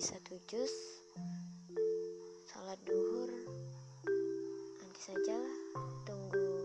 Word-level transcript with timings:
lebih 0.00 0.16
satu 0.16 0.32
jus 0.48 0.74
Sholat 2.48 2.80
duhur 2.88 3.28
Nanti 4.80 5.00
sajalah 5.04 5.56
Tunggu 6.08 6.56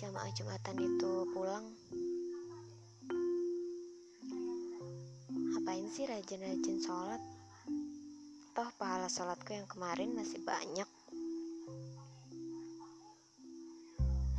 Jamaah 0.00 0.32
Jumatan 0.32 0.76
itu 0.80 1.12
pulang. 1.36 1.68
Ngapain 5.52 5.84
sih 5.92 6.08
rajin-rajin 6.08 6.80
sholat? 6.80 7.20
Toh 8.56 8.72
pahala 8.80 9.12
sholatku 9.12 9.52
yang 9.52 9.68
kemarin 9.68 10.16
masih 10.16 10.40
banyak. 10.48 10.88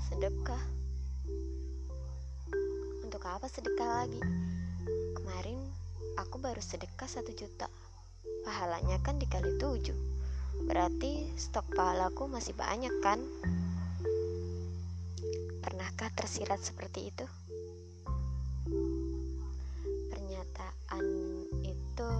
Sedekah 0.09 0.63
Untuk 3.05 3.21
apa 3.29 3.45
sedekah 3.45 4.05
lagi? 4.05 4.48
Kemarin 5.29 5.61
aku 6.17 6.41
baru 6.41 6.57
sedekah 6.57 7.05
satu 7.05 7.29
juta. 7.37 7.69
Pahalanya 8.49 8.97
kan 9.05 9.21
dikali 9.21 9.61
tujuh. 9.61 9.93
Berarti 10.65 11.29
stok 11.37 11.69
pahalaku 11.77 12.25
masih 12.25 12.57
banyak 12.57 12.89
kan? 13.05 13.21
Pernahkah 15.61 16.09
tersirat 16.17 16.57
seperti 16.65 17.13
itu? 17.13 17.29
Pernyataan 20.09 21.05
itu 21.61 22.11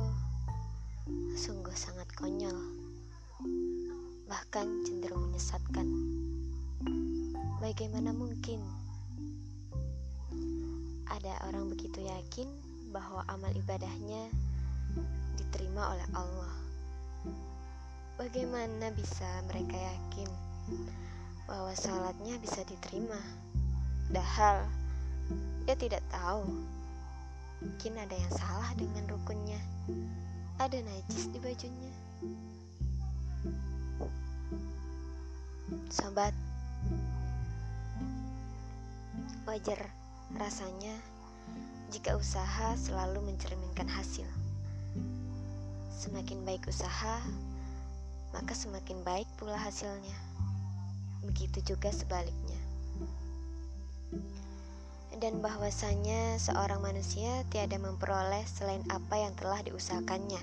sungguh 1.34 1.74
sangat 1.74 2.14
konyol. 2.14 2.62
Bahkan 4.30 4.86
cenderung 4.86 5.34
menyesatkan. 5.34 5.90
Bagaimana 7.58 8.14
mungkin? 8.14 8.62
Ada 11.10 11.50
orang 11.50 11.74
begitu 11.74 12.06
yakin 12.06 12.69
bahwa 12.90 13.22
amal 13.30 13.54
ibadahnya 13.54 14.34
diterima 15.38 15.94
oleh 15.94 16.08
Allah. 16.18 16.54
Bagaimana 18.18 18.92
bisa 18.92 19.26
mereka 19.48 19.78
yakin 19.78 20.30
bahwa 21.46 21.72
salatnya 21.78 22.36
bisa 22.42 22.66
diterima? 22.66 23.18
Padahal 24.10 24.66
dia 25.70 25.78
tidak 25.78 26.02
tahu. 26.10 26.44
Mungkin 27.62 27.94
ada 28.02 28.16
yang 28.18 28.34
salah 28.34 28.74
dengan 28.74 29.06
rukunnya. 29.06 29.62
Ada 30.58 30.82
najis 30.82 31.30
di 31.30 31.38
bajunya. 31.38 31.94
Sobat, 35.94 36.34
wajar 39.46 39.82
rasanya 40.34 40.98
jika 41.90 42.14
usaha 42.14 42.78
selalu 42.78 43.34
mencerminkan 43.34 43.90
hasil. 43.90 44.30
Semakin 45.90 46.46
baik 46.46 46.70
usaha, 46.70 47.18
maka 48.30 48.54
semakin 48.54 49.02
baik 49.02 49.26
pula 49.42 49.58
hasilnya. 49.58 50.14
Begitu 51.26 51.74
juga 51.74 51.90
sebaliknya. 51.90 52.62
Dan 55.20 55.42
bahwasanya 55.44 56.38
seorang 56.40 56.80
manusia 56.80 57.44
tiada 57.52 57.76
memperoleh 57.76 58.46
selain 58.46 58.86
apa 58.88 59.20
yang 59.20 59.34
telah 59.36 59.60
diusahakannya. 59.66 60.40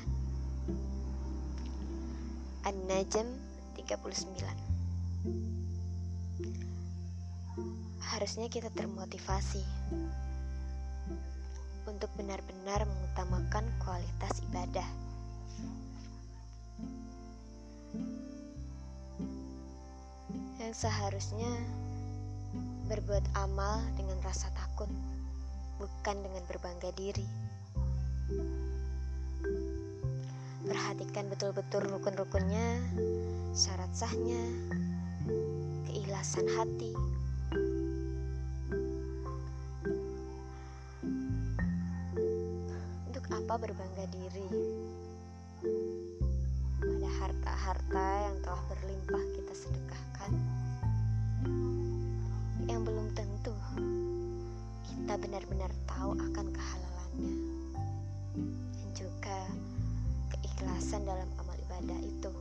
An-Najm 2.66 3.30
39 3.78 4.02
Harusnya 8.02 8.50
kita 8.50 8.68
termotivasi 8.74 9.62
untuk 11.86 12.10
benar-benar 12.18 12.82
mengutamakan 12.82 13.64
kualitas 13.78 14.42
ibadah. 14.50 14.88
Yang 20.58 20.74
seharusnya 20.82 21.52
berbuat 22.90 23.22
amal 23.38 23.82
dengan 23.94 24.18
rasa 24.22 24.50
takut, 24.54 24.90
bukan 25.78 26.16
dengan 26.26 26.42
berbangga 26.50 26.90
diri. 26.98 27.26
Perhatikan 30.66 31.30
betul-betul 31.30 31.86
rukun-rukunnya, 31.86 32.82
syarat 33.54 33.90
sahnya, 33.94 34.42
keikhlasan 35.86 36.50
hati, 36.58 36.90
berbangga 43.56 44.04
diri 44.12 44.48
pada 46.76 47.10
harta-harta 47.24 48.06
yang 48.28 48.36
telah 48.44 48.62
berlimpah 48.68 49.24
kita 49.32 49.54
sedekahkan. 49.56 50.32
Yang 52.68 52.80
belum 52.84 53.06
tentu 53.16 53.56
kita 54.92 55.14
benar-benar 55.16 55.72
tahu 55.88 56.12
akan 56.20 56.46
kehalalannya. 56.52 57.34
Dan 58.76 58.88
juga 58.92 59.38
keikhlasan 60.36 61.08
dalam 61.08 61.28
amal 61.40 61.56
ibadah 61.56 62.00
itu. 62.04 62.32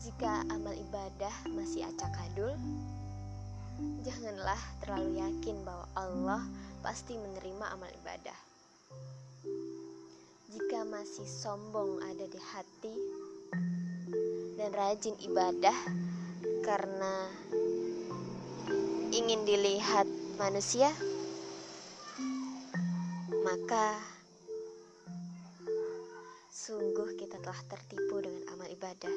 Jika 0.00 0.48
amal 0.48 0.72
ibadah 0.72 1.34
masih 1.52 1.84
acak 1.84 2.14
adul 2.32 2.56
janganlah 4.00 4.60
terlalu 4.80 5.20
yakin 5.20 5.60
bahwa 5.60 5.84
Allah 5.92 6.42
pasti 6.80 7.18
menerima 7.18 7.66
amal 7.74 7.90
ibadah. 8.00 8.45
Jika 10.76 10.92
masih 10.92 11.24
sombong 11.24 12.04
ada 12.04 12.28
di 12.28 12.36
hati 12.36 12.92
dan 14.60 14.76
rajin 14.76 15.16
ibadah 15.24 15.72
karena 16.68 17.32
ingin 19.08 19.48
dilihat 19.48 20.04
manusia, 20.36 20.92
maka 23.40 23.96
sungguh 26.52 27.24
kita 27.24 27.40
telah 27.40 27.60
tertipu 27.72 28.20
dengan 28.20 28.44
amal 28.52 28.68
ibadah. 28.68 29.16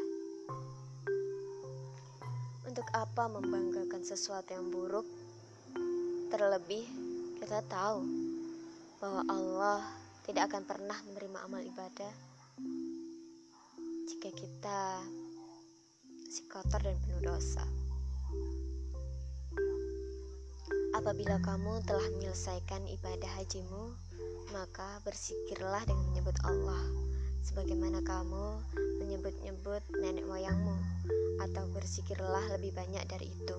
Untuk 2.64 2.88
apa 2.96 3.36
membanggakan 3.36 4.08
sesuatu 4.08 4.56
yang 4.56 4.72
buruk, 4.72 5.04
terlebih 6.32 6.88
kita 7.44 7.60
tahu 7.68 8.08
bahwa 9.04 9.28
Allah 9.28 9.99
tidak 10.30 10.54
akan 10.54 10.62
pernah 10.62 10.94
menerima 11.10 11.40
amal 11.42 11.58
ibadah 11.58 12.14
jika 14.06 14.30
kita 14.30 15.02
si 16.30 16.46
kotor 16.46 16.86
dan 16.86 16.94
penuh 17.02 17.34
dosa. 17.34 17.66
Apabila 20.94 21.42
kamu 21.42 21.82
telah 21.82 22.06
menyelesaikan 22.14 22.86
ibadah 22.94 23.42
hajimu, 23.42 23.90
maka 24.54 25.02
bersikirlah 25.02 25.82
dengan 25.90 26.06
menyebut 26.14 26.38
Allah, 26.46 26.78
sebagaimana 27.42 28.06
kamu 28.06 28.62
menyebut-nyebut 29.02 29.82
nenek 29.98 30.30
moyangmu, 30.30 30.78
atau 31.42 31.66
bersikirlah 31.74 32.54
lebih 32.54 32.70
banyak 32.78 33.02
dari 33.10 33.34
itu. 33.34 33.58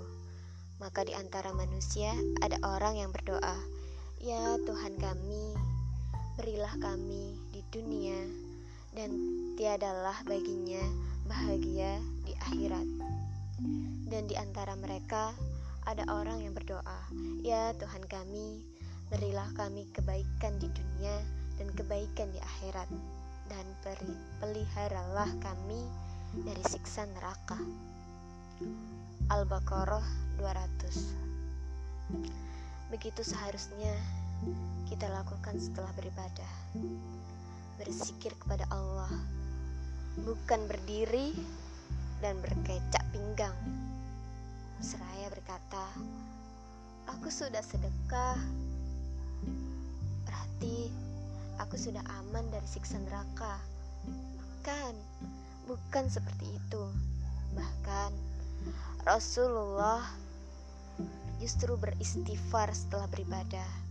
Maka 0.78 1.02
di 1.02 1.18
antara 1.18 1.50
manusia 1.50 2.14
ada 2.46 2.62
orang 2.62 2.94
yang 2.94 3.10
berdoa, 3.10 3.58
"Ya 4.22 4.54
Tuhan 4.62 4.94
kami, 5.02 5.58
berilah 6.40 6.72
kami 6.80 7.36
di 7.52 7.60
dunia 7.68 8.16
dan 8.96 9.12
tiadalah 9.60 10.16
baginya 10.24 10.80
bahagia 11.28 12.00
di 12.24 12.32
akhirat." 12.48 12.88
Dan 14.08 14.24
di 14.24 14.40
antara 14.40 14.72
mereka 14.80 15.36
ada 15.84 16.08
orang 16.08 16.40
yang 16.40 16.56
berdoa, 16.56 17.12
"Ya 17.44 17.76
Tuhan 17.76 18.08
kami, 18.08 18.64
berilah 19.12 19.52
kami 19.52 19.84
kebaikan 19.92 20.56
di 20.56 20.72
dunia 20.72 21.20
dan 21.60 21.68
kebaikan 21.76 22.32
di 22.32 22.40
akhirat." 22.40 22.88
dan 23.50 23.66
peliharalah 24.38 25.26
kami 25.42 25.82
dari 26.46 26.62
siksa 26.70 27.02
neraka. 27.10 27.58
Al-Baqarah 29.26 30.06
200 30.38 32.94
Begitu 32.94 33.26
seharusnya 33.26 33.90
kita 34.90 35.06
lakukan 35.10 35.56
setelah 35.60 35.90
beribadah. 35.96 36.52
Berzikir 37.80 38.36
kepada 38.36 38.68
Allah 38.68 39.08
Bukan 40.20 40.66
berdiri 40.66 41.32
dan 42.18 42.36
berkecak 42.42 43.00
pinggang. 43.14 43.54
Seraya 44.82 45.30
berkata 45.30 45.86
Aku 47.16 47.30
sudah 47.30 47.62
sedekah. 47.62 48.36
Berarti 50.26 50.90
aku 51.62 51.78
sudah 51.78 52.02
aman 52.20 52.44
dari 52.52 52.66
siksa 52.66 52.98
neraka. 53.00 53.58
Bukan, 54.06 54.94
bukan 55.70 56.04
seperti 56.10 56.58
itu. 56.58 56.84
Bahkan 57.54 58.10
Rasulullah 59.06 60.04
justru 61.40 61.78
beristighfar 61.80 62.70
setelah 62.74 63.08
beribadah. 63.08 63.89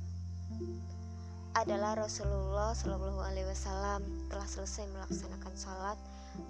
Adalah 1.57 1.98
Rasulullah 2.00 2.72
Shallallahu 2.72 3.19
Alaihi 3.19 3.50
Wasallam 3.50 4.06
telah 4.31 4.48
selesai 4.48 4.88
melaksanakan 4.96 5.54
sholat, 5.60 6.00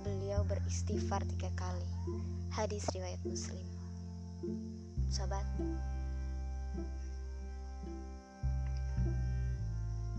beliau 0.05 0.45
beristighfar 0.45 1.23
tiga 1.35 1.49
kali. 1.57 1.87
Hadis 2.53 2.85
riwayat 2.93 3.17
Muslim. 3.25 3.65
Sobat, 5.09 5.45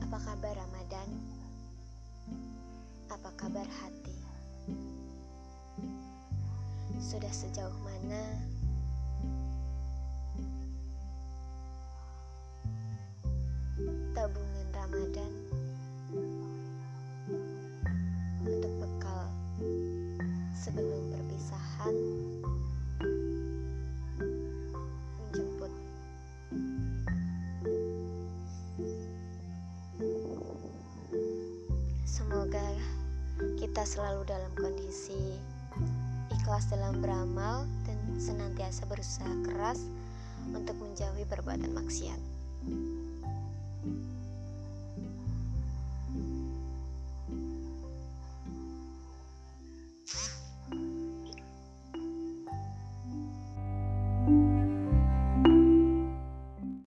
apa 0.02 0.18
kabar 0.26 0.54
Ramadan? 0.58 1.08
Apa 3.14 3.30
kabar 3.38 3.66
hati? 3.68 4.16
Sudah 6.98 7.30
sejauh 7.30 7.78
mana 7.86 8.22
perpisahan 21.80 21.96
menjemput 25.32 25.72
semoga 32.04 32.66
kita 33.56 33.82
selalu 33.88 34.28
dalam 34.28 34.52
kondisi 34.60 35.40
ikhlas 36.28 36.68
dalam 36.68 37.00
beramal 37.00 37.64
dan 37.88 37.96
senantiasa 38.20 38.84
berusaha 38.84 39.32
keras 39.48 39.80
untuk 40.52 40.76
menjauhi 40.76 41.24
perbuatan 41.24 41.72
maksiat. 41.72 42.20